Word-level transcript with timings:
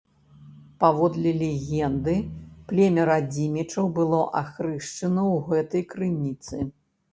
Паводле 0.83 1.33
легенды 1.41 2.15
племя 2.71 3.05
радзімічаў 3.11 3.85
было 4.01 4.21
ахрышчана 4.43 5.23
ў 5.33 5.35
гэтай 5.53 5.83
крыніцы. 5.95 6.55